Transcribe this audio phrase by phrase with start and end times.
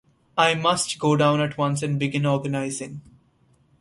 [0.35, 3.01] I must go down at once and begin organising.